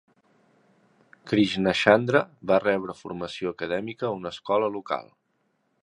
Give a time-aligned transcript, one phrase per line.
[1.31, 5.13] Krishnachandra va rebre formació acadèmica a una escola local.